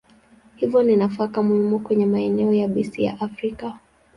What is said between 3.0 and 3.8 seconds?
ya Afrika.